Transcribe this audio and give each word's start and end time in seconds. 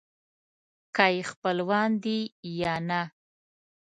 که 0.95 1.05
یې 1.15 1.21
خپلوان 1.31 1.89
دي 2.03 2.19
یا 2.59 2.75
نه. 2.89 3.01